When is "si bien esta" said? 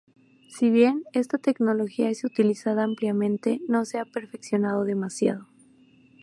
0.47-1.37